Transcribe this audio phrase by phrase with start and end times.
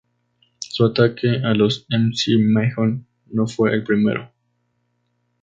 [0.57, 4.31] Su ataque a los McMahon no fue el primero.